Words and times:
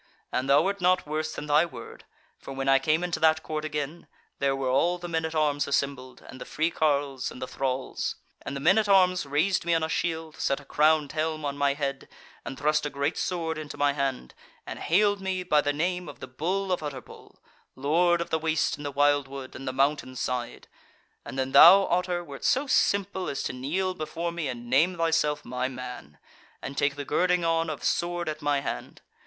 And 0.31 0.49
thou 0.49 0.63
wert 0.63 0.81
not 0.81 1.05
worse 1.05 1.31
than 1.33 1.45
thy 1.45 1.63
word, 1.63 2.05
for 2.39 2.53
when 2.53 2.67
I 2.67 2.79
came 2.79 3.03
into 3.03 3.19
that 3.19 3.43
court 3.43 3.63
again, 3.63 4.07
there 4.39 4.55
were 4.55 4.67
all 4.71 4.97
the 4.97 5.07
men 5.07 5.25
at 5.25 5.35
arms 5.35 5.67
assembled, 5.67 6.23
and 6.27 6.41
the 6.41 6.45
free 6.45 6.71
carles, 6.71 7.29
and 7.29 7.39
the 7.39 7.47
thralls; 7.47 8.15
and 8.41 8.55
the 8.55 8.59
men 8.59 8.79
at 8.79 8.89
arms 8.89 9.27
raised 9.27 9.63
me 9.63 9.75
on 9.75 9.83
a 9.83 9.89
shield, 9.89 10.37
set 10.37 10.59
a 10.59 10.65
crowned 10.65 11.11
helm 11.11 11.45
on 11.45 11.55
my 11.55 11.75
head, 11.75 12.09
and 12.43 12.57
thrust 12.57 12.83
a 12.83 12.89
great 12.89 13.15
sword 13.15 13.59
into 13.59 13.77
my 13.77 13.93
hand, 13.93 14.33
and 14.65 14.79
hailed 14.79 15.21
me 15.21 15.43
by 15.43 15.61
the 15.61 15.71
name 15.71 16.09
of 16.09 16.19
the 16.19 16.25
Bull 16.25 16.71
of 16.71 16.81
Utterbol, 16.81 17.37
Lord 17.75 18.21
of 18.21 18.31
the 18.31 18.39
Waste 18.39 18.77
and 18.77 18.85
the 18.87 18.89
Wildwood, 18.91 19.55
and 19.55 19.67
the 19.67 19.71
Mountain 19.71 20.15
side: 20.15 20.67
and 21.23 21.37
then 21.37 21.51
thou, 21.51 21.83
Otter, 21.83 22.23
wert 22.23 22.43
so 22.43 22.65
simple 22.65 23.29
as 23.29 23.43
to 23.43 23.53
kneel 23.53 23.93
before 23.93 24.31
me 24.31 24.47
and 24.47 24.67
name 24.67 24.97
thyself 24.97 25.45
my 25.45 25.67
man, 25.67 26.17
and 26.59 26.75
take 26.75 26.95
the 26.95 27.05
girding 27.05 27.45
on 27.45 27.69
of 27.69 27.83
sword 27.83 28.27
at 28.27 28.41
my 28.41 28.61
hand. 28.61 29.01